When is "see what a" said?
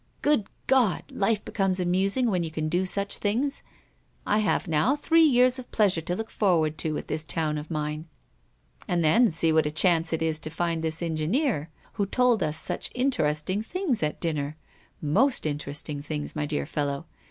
9.31-9.71